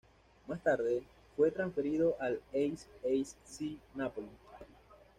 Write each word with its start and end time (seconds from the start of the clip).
Más 0.47 0.63
tarde, 0.63 1.03
fue 1.37 1.51
transferido 1.51 2.15
al 2.19 2.39
S. 2.53 2.87
S. 3.03 3.35
C. 3.43 3.75
Napoli. 3.93 4.25